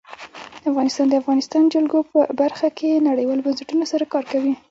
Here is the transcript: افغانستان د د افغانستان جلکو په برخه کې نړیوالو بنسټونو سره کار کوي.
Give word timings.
افغانستان 0.69 1.05
د 1.07 1.11
د 1.15 1.19
افغانستان 1.21 1.63
جلکو 1.73 1.99
په 2.11 2.19
برخه 2.41 2.67
کې 2.77 3.03
نړیوالو 3.09 3.45
بنسټونو 3.45 3.83
سره 3.91 4.05
کار 4.13 4.23
کوي. 4.31 4.53